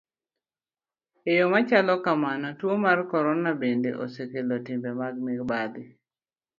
[1.29, 5.83] E yo machalo kamano, tuo mar corona bende osekelo timbe mag mibadhi.